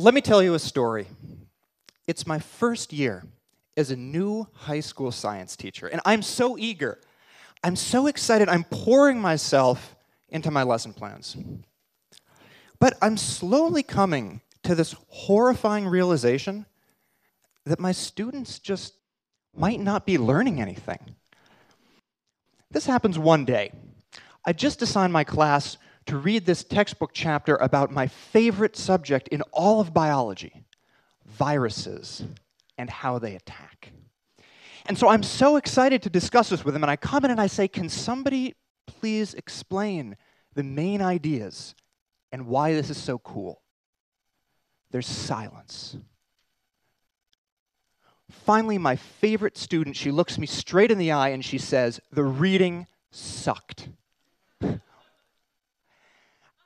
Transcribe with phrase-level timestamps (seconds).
[0.00, 1.08] Let me tell you a story.
[2.06, 3.24] It's my first year
[3.76, 7.00] as a new high school science teacher, and I'm so eager.
[7.64, 8.48] I'm so excited.
[8.48, 9.96] I'm pouring myself
[10.28, 11.36] into my lesson plans.
[12.78, 16.64] But I'm slowly coming to this horrifying realization
[17.64, 18.94] that my students just
[19.52, 21.16] might not be learning anything.
[22.70, 23.72] This happens one day.
[24.44, 25.76] I just assigned my class
[26.08, 30.64] to read this textbook chapter about my favorite subject in all of biology
[31.26, 32.24] viruses
[32.78, 33.92] and how they attack.
[34.86, 37.40] And so I'm so excited to discuss this with them, and I come in and
[37.40, 38.54] I say, Can somebody
[38.86, 40.16] please explain
[40.54, 41.74] the main ideas
[42.32, 43.60] and why this is so cool?
[44.90, 45.98] There's silence.
[48.30, 52.24] Finally, my favorite student, she looks me straight in the eye and she says, The
[52.24, 53.88] reading sucked.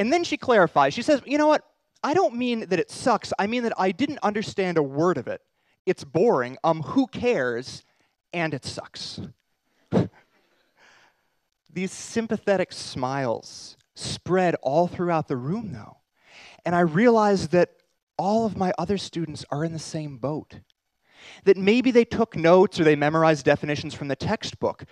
[0.00, 0.94] And then she clarifies.
[0.94, 1.62] She says, You know what?
[2.02, 3.34] I don't mean that it sucks.
[3.38, 5.42] I mean that I didn't understand a word of it.
[5.84, 6.56] It's boring.
[6.64, 7.84] Um, who cares?
[8.32, 9.20] And it sucks.
[11.70, 15.98] These sympathetic smiles spread all throughout the room, though.
[16.64, 17.68] And I realized that
[18.16, 20.60] all of my other students are in the same boat.
[21.44, 24.86] That maybe they took notes or they memorized definitions from the textbook,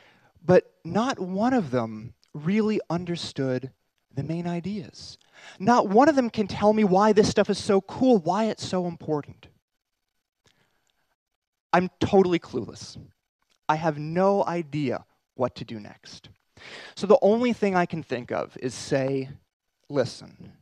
[0.44, 3.70] but not one of them really understood
[4.18, 5.16] the main ideas.
[5.60, 8.66] Not one of them can tell me why this stuff is so cool, why it's
[8.66, 9.46] so important.
[11.72, 12.98] I'm totally clueless.
[13.68, 15.04] I have no idea
[15.36, 16.30] what to do next.
[16.96, 19.28] So the only thing I can think of is say,
[19.88, 20.52] listen,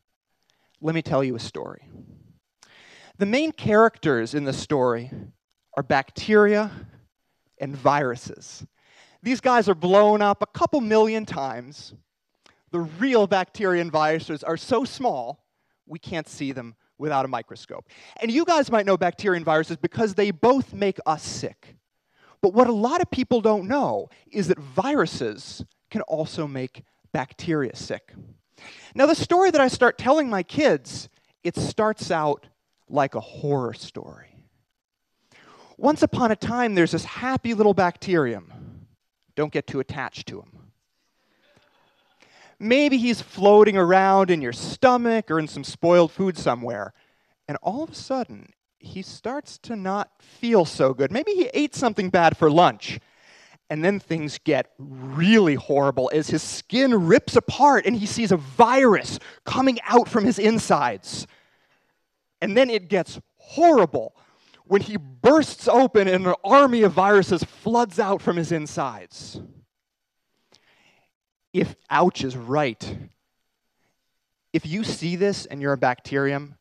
[0.82, 1.88] let me tell you a story.
[3.16, 5.10] The main characters in the story
[5.78, 6.70] are bacteria
[7.58, 8.66] and viruses.
[9.22, 11.94] These guys are blown up a couple million times
[12.76, 15.42] the real bacteria and viruses are so small,
[15.86, 17.88] we can't see them without a microscope.
[18.20, 21.76] And you guys might know bacteria and viruses because they both make us sick.
[22.42, 26.82] But what a lot of people don't know is that viruses can also make
[27.12, 28.12] bacteria sick.
[28.94, 31.08] Now, the story that I start telling my kids,
[31.42, 32.46] it starts out
[32.90, 34.36] like a horror story.
[35.78, 38.52] Once upon a time, there's this happy little bacterium.
[39.34, 40.65] Don't get too attached to him.
[42.58, 46.94] Maybe he's floating around in your stomach or in some spoiled food somewhere.
[47.48, 51.12] And all of a sudden, he starts to not feel so good.
[51.12, 52.98] Maybe he ate something bad for lunch.
[53.68, 58.36] And then things get really horrible as his skin rips apart and he sees a
[58.36, 61.26] virus coming out from his insides.
[62.40, 64.14] And then it gets horrible
[64.66, 69.40] when he bursts open and an army of viruses floods out from his insides
[71.56, 72.98] if ouch is right.
[74.52, 76.56] If you see this and you're a bacterium,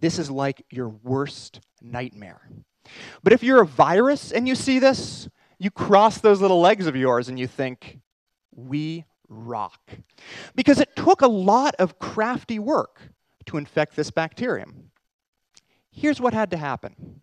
[0.00, 2.40] this is like your worst nightmare.
[3.22, 5.28] But if you're a virus and you see this,
[5.58, 8.00] you cross those little legs of yours and you think,
[8.52, 9.80] we rock.
[10.56, 13.00] Because it took a lot of crafty work
[13.46, 14.90] to infect this bacterium.
[15.92, 17.20] Here's what had to happen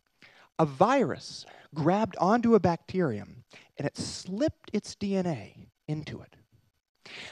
[0.60, 1.46] a virus
[1.76, 3.44] grabbed onto a bacterium
[3.78, 6.37] and it slipped its DNA into it.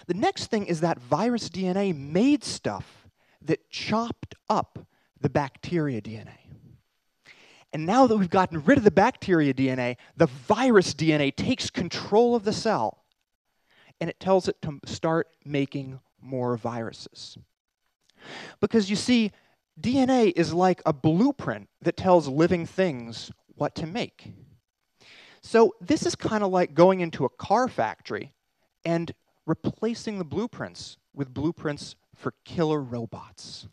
[0.07, 3.07] The next thing is that virus DNA made stuff
[3.41, 4.79] that chopped up
[5.19, 6.37] the bacteria DNA.
[7.73, 12.35] And now that we've gotten rid of the bacteria DNA, the virus DNA takes control
[12.35, 13.03] of the cell
[13.99, 17.37] and it tells it to start making more viruses.
[18.59, 19.31] Because you see,
[19.79, 24.33] DNA is like a blueprint that tells living things what to make.
[25.41, 28.33] So this is kind of like going into a car factory
[28.83, 29.13] and
[29.45, 33.67] replacing the blueprints with blueprints for killer robots.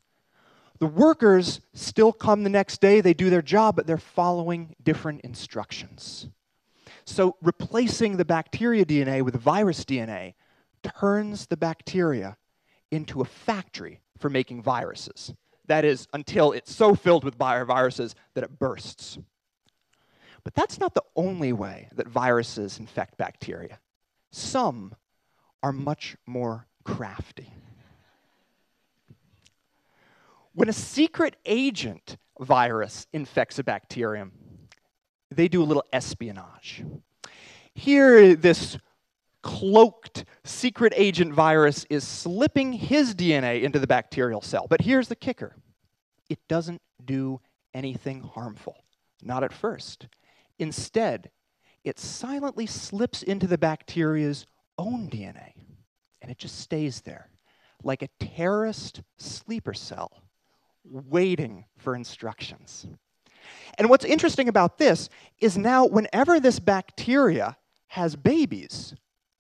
[0.79, 5.21] The workers still come the next day, they do their job, but they're following different
[5.21, 6.29] instructions.
[7.05, 10.35] So, replacing the bacteria DNA with virus DNA
[10.83, 12.37] turns the bacteria
[12.91, 15.33] into a factory for making viruses.
[15.67, 19.19] That is, until it's so filled with viruses that it bursts.
[20.45, 23.79] But that's not the only way that viruses infect bacteria.
[24.33, 24.95] Some
[25.63, 27.53] are much more crafty.
[30.55, 34.33] When a secret agent virus infects a bacterium,
[35.31, 36.85] they do a little espionage.
[37.75, 38.77] Here, this
[39.43, 44.67] cloaked secret agent virus is slipping his DNA into the bacterial cell.
[44.69, 45.57] But here's the kicker
[46.29, 47.41] it doesn't do
[47.75, 48.85] anything harmful,
[49.23, 50.07] not at first.
[50.59, 51.31] Instead,
[51.85, 54.47] it silently slips into the bacteria's
[54.83, 55.53] own DNA,
[56.21, 57.29] and it just stays there
[57.85, 60.23] like a terrorist sleeper cell,
[60.85, 62.87] waiting for instructions.
[63.79, 65.09] And what's interesting about this
[65.41, 67.57] is now, whenever this bacteria
[67.89, 68.95] has babies,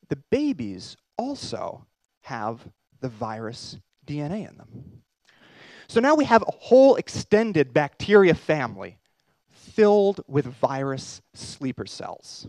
[0.08, 1.86] the babies also
[2.22, 2.60] have
[3.00, 5.02] the virus DNA in them.
[5.88, 8.98] So now we have a whole extended bacteria family
[9.50, 12.46] filled with virus sleeper cells.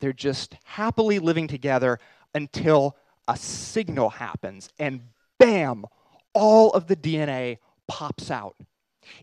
[0.00, 1.98] They're just happily living together
[2.34, 2.96] until
[3.26, 5.02] a signal happens, and
[5.38, 5.84] bam,
[6.32, 8.56] all of the DNA pops out.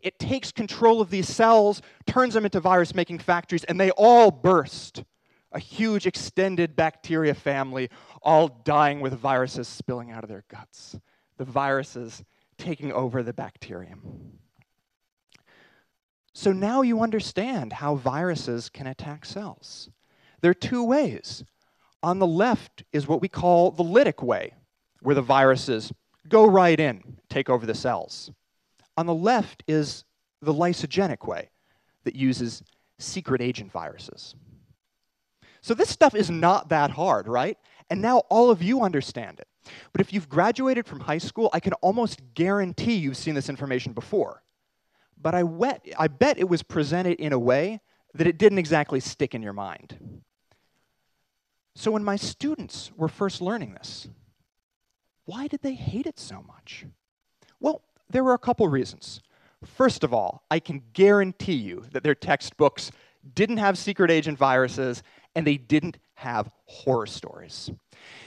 [0.01, 4.31] It takes control of these cells, turns them into virus making factories, and they all
[4.31, 5.03] burst.
[5.51, 7.89] A huge extended bacteria family,
[8.21, 10.97] all dying with viruses spilling out of their guts.
[11.37, 12.23] The viruses
[12.57, 14.39] taking over the bacterium.
[16.33, 19.89] So now you understand how viruses can attack cells.
[20.45, 21.43] There are two ways.
[22.03, 24.53] On the left is what we call the lytic way,
[25.01, 25.91] where the viruses
[26.29, 28.29] go right in, take over the cells.
[28.95, 30.03] On the left is
[30.43, 31.49] the lysogenic way
[32.03, 32.61] that uses
[32.99, 34.35] secret agent viruses.
[35.61, 37.57] So this stuff is not that hard, right?
[37.89, 39.47] And now all of you understand it.
[39.93, 43.93] But if you've graduated from high school, I can almost guarantee you've seen this information
[43.93, 44.43] before.
[45.19, 47.81] But I, wet, I bet it was presented in a way
[48.13, 50.21] that it didn't exactly stick in your mind.
[51.75, 54.07] So when my students were first learning this,
[55.25, 56.85] why did they hate it so much?
[57.59, 59.21] Well, there were a couple reasons.
[59.63, 62.91] First of all, I can guarantee you that their textbooks
[63.33, 65.03] didn't have secret agent viruses
[65.35, 67.71] and they didn't have horror stories.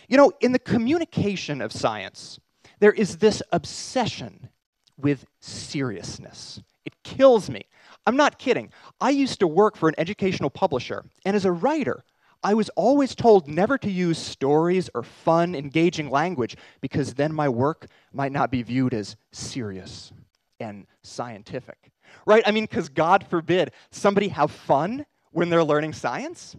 [0.08, 2.38] You know, in the communication of science,
[2.80, 4.48] there is this obsession
[4.96, 6.60] with seriousness.
[6.84, 7.62] It kills me.
[8.06, 8.72] I'm not kidding.
[9.00, 12.04] I used to work for an educational publisher, and as a writer,
[12.42, 17.48] I was always told never to use stories or fun, engaging language because then my
[17.48, 20.12] work might not be viewed as serious
[20.60, 21.90] and scientific.
[22.26, 22.42] Right?
[22.46, 26.56] I mean, because God forbid somebody have fun when they're learning science.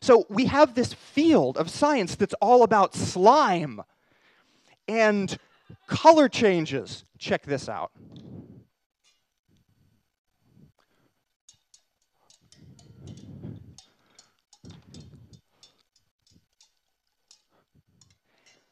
[0.00, 3.82] So we have this field of science that's all about slime
[4.88, 5.36] and
[5.88, 7.04] color changes.
[7.18, 7.90] Check this out.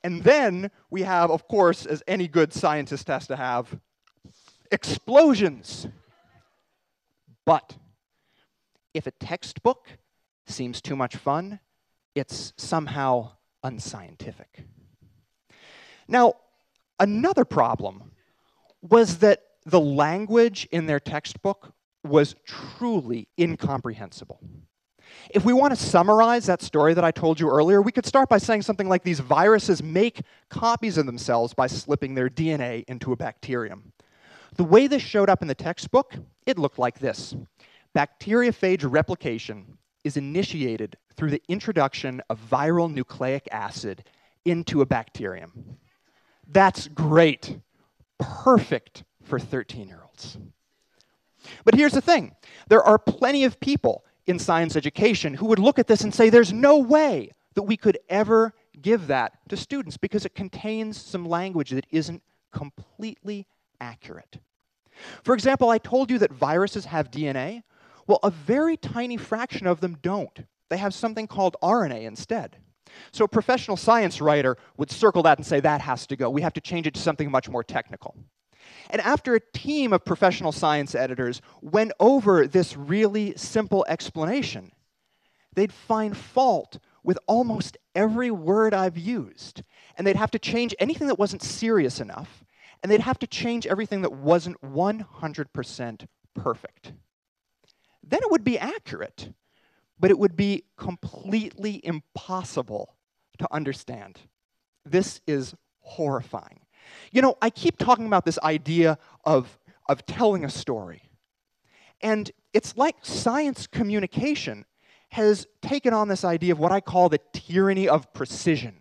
[0.05, 3.81] And then we have, of course, as any good scientist has to have,
[4.71, 5.89] explosions.
[7.47, 7.79] But
[8.93, 9.89] if a textbook
[10.47, 11.59] seems too much fun,
[12.15, 14.67] it's somehow unscientific.
[16.07, 16.35] Now,
[17.01, 18.13] another problem
[18.83, 21.73] was that the language in their textbook
[22.05, 24.39] was truly incomprehensible.
[25.31, 28.29] If we want to summarize that story that I told you earlier, we could start
[28.29, 33.13] by saying something like these viruses make copies of themselves by slipping their DNA into
[33.13, 33.93] a bacterium.
[34.57, 36.15] The way this showed up in the textbook,
[36.47, 37.35] it looked like this.
[37.95, 44.05] Bacteriophage replication is initiated through the introduction of viral nucleic acid
[44.45, 45.79] into a bacterium.
[46.47, 47.59] That's great.
[48.19, 50.39] Perfect for 13 year olds.
[51.65, 52.35] But here's the thing
[52.69, 56.31] there are plenty of people in science education who would look at this and say,
[56.31, 61.27] there's no way that we could ever give that to students because it contains some
[61.27, 62.23] language that isn't
[62.53, 63.47] completely
[63.81, 64.39] accurate.
[65.23, 67.63] For example, I told you that viruses have DNA.
[68.07, 70.45] Well, a very tiny fraction of them don't.
[70.71, 72.57] They have something called RNA instead.
[73.13, 76.31] So a professional science writer would circle that and say, that has to go.
[76.31, 78.15] We have to change it to something much more technical.
[78.91, 84.73] And after a team of professional science editors went over this really simple explanation,
[85.55, 89.63] they'd find fault with almost every word I've used.
[89.97, 92.45] And they'd have to change anything that wasn't serious enough.
[92.83, 96.93] And they'd have to change everything that wasn't 100% perfect.
[98.03, 99.33] Then it would be accurate,
[99.99, 102.95] but it would be completely impossible
[103.39, 104.19] to understand.
[104.85, 106.61] This is horrifying.
[107.13, 111.03] You know, I keep talking about this idea of, of telling a story.
[112.01, 114.65] And it's like science communication
[115.11, 118.81] has taken on this idea of what I call the tyranny of precision,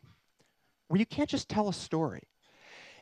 [0.88, 2.24] where you can't just tell a story.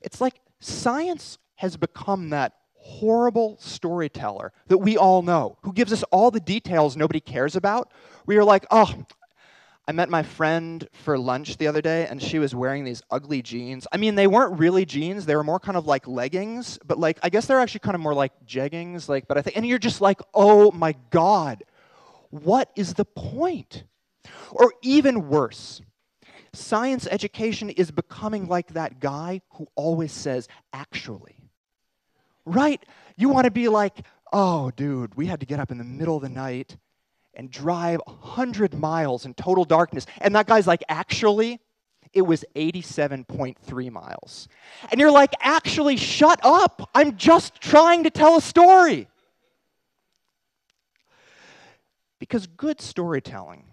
[0.01, 6.03] It's like science has become that horrible storyteller that we all know, who gives us
[6.11, 7.91] all the details nobody cares about.
[8.25, 9.05] We are like, oh,
[9.87, 13.41] I met my friend for lunch the other day, and she was wearing these ugly
[13.41, 13.87] jeans.
[13.91, 17.19] I mean, they weren't really jeans; they were more kind of like leggings, but like
[17.23, 19.09] I guess they're actually kind of more like jeggings.
[19.09, 21.63] Like, but I think, and you're just like, oh my god,
[22.29, 23.83] what is the point?
[24.51, 25.81] Or even worse,
[26.53, 31.35] science education is becoming like that guy who always says, actually.
[32.45, 32.83] right?
[33.17, 36.17] You want to be like, oh, dude, we had to get up in the middle
[36.17, 36.77] of the night
[37.33, 40.05] and drive 100 miles in total darkness.
[40.19, 41.59] And that guy's like, actually,
[42.13, 44.47] it was 87.3 miles.
[44.91, 46.89] And you're like, actually, shut up.
[46.93, 49.07] I'm just trying to tell a story.
[52.19, 53.63] Because good storytelling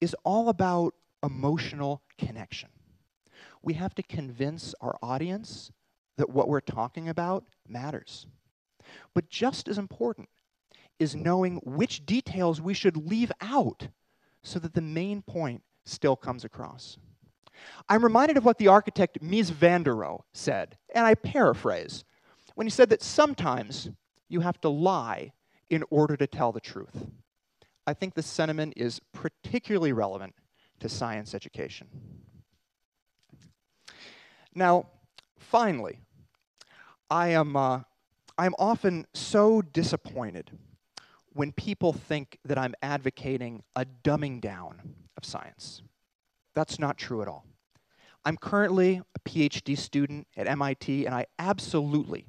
[0.00, 2.70] is all about emotional connection.
[3.62, 5.72] We have to convince our audience
[6.16, 8.26] that what we're talking about matters.
[9.14, 10.28] But just as important
[10.98, 13.88] is knowing which details we should leave out
[14.42, 16.98] so that the main point still comes across.
[17.88, 22.04] I'm reminded of what the architect Mies van der Rohe said, and I paraphrase,
[22.54, 23.90] when he said that sometimes
[24.28, 25.32] you have to lie
[25.70, 27.06] in order to tell the truth.
[27.86, 30.34] I think this sentiment is particularly relevant
[30.80, 31.88] to science education.
[34.54, 34.86] Now,
[35.38, 36.00] finally,
[37.10, 37.80] I am uh,
[38.36, 40.52] I'm often so disappointed
[41.38, 44.80] when people think that I'm advocating a dumbing down
[45.16, 45.82] of science.
[46.56, 47.46] That's not true at all.
[48.24, 52.26] I'm currently a PhD student at MIT, and I absolutely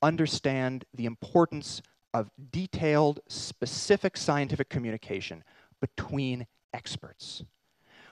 [0.00, 1.82] understand the importance
[2.14, 5.42] of detailed, specific scientific communication
[5.80, 7.42] between experts,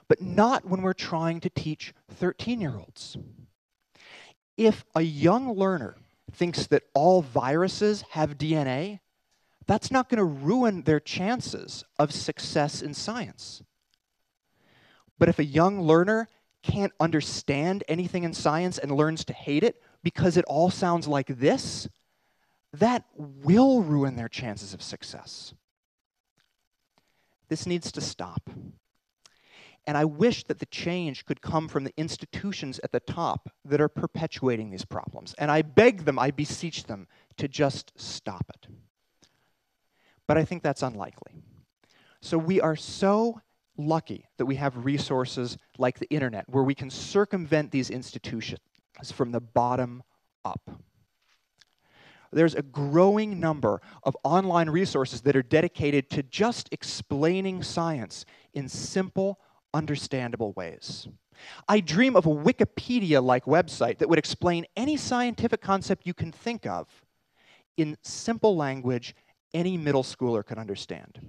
[0.09, 3.15] but not when we're trying to teach 13 year olds.
[4.57, 5.95] If a young learner
[6.29, 8.99] thinks that all viruses have DNA,
[9.71, 13.63] that's not going to ruin their chances of success in science.
[15.17, 16.27] But if a young learner
[16.61, 21.27] can't understand anything in science and learns to hate it because it all sounds like
[21.27, 21.87] this,
[22.73, 25.53] that will ruin their chances of success.
[27.47, 28.49] This needs to stop.
[29.87, 33.79] And I wish that the change could come from the institutions at the top that
[33.79, 35.33] are perpetuating these problems.
[35.37, 38.67] And I beg them, I beseech them to just stop it.
[40.27, 41.33] But I think that's unlikely.
[42.21, 43.41] So we are so
[43.77, 48.59] lucky that we have resources like the internet where we can circumvent these institutions
[49.13, 50.03] from the bottom
[50.45, 50.69] up.
[52.31, 58.69] There's a growing number of online resources that are dedicated to just explaining science in
[58.69, 59.39] simple,
[59.73, 61.07] understandable ways.
[61.67, 66.31] I dream of a Wikipedia like website that would explain any scientific concept you can
[66.31, 66.87] think of
[67.77, 69.15] in simple language
[69.53, 71.19] any middle schooler could understand.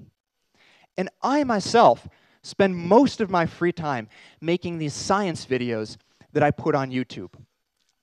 [0.96, 2.06] And I myself
[2.42, 4.08] spend most of my free time
[4.40, 5.96] making these science videos
[6.32, 7.32] that I put on YouTube.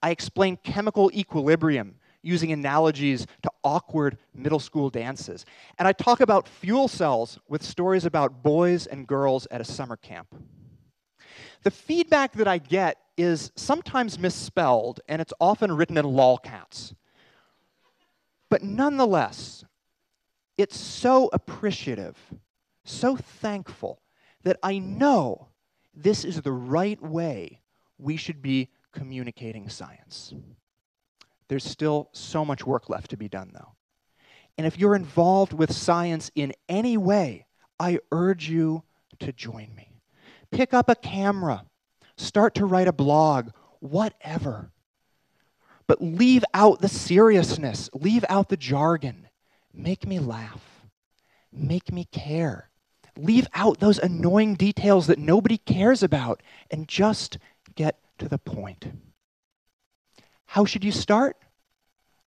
[0.02, 5.46] I explain chemical equilibrium using analogies to awkward middle school dances.
[5.78, 9.98] And I talk about fuel cells with stories about boys and girls at a summer
[9.98, 10.36] camp.
[11.64, 16.94] The feedback that I get is sometimes misspelled, and it's often written in lolcats.
[18.50, 19.66] But nonetheless,
[20.60, 22.18] it's so appreciative,
[22.84, 24.02] so thankful
[24.44, 25.48] that I know
[25.94, 27.62] this is the right way
[27.98, 30.34] we should be communicating science.
[31.48, 33.72] There's still so much work left to be done, though.
[34.58, 37.46] And if you're involved with science in any way,
[37.80, 38.84] I urge you
[39.20, 39.94] to join me.
[40.52, 41.64] Pick up a camera,
[42.18, 44.72] start to write a blog, whatever.
[45.88, 49.29] But leave out the seriousness, leave out the jargon.
[49.74, 50.82] Make me laugh,
[51.52, 52.70] make me care.
[53.18, 57.38] Leave out those annoying details that nobody cares about and just
[57.76, 58.88] get to the point.
[60.46, 61.38] How should you start?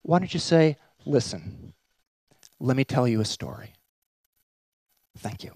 [0.02, 1.72] Why don't you say, Listen,
[2.60, 3.72] let me tell you a story.
[5.18, 5.52] Thank you.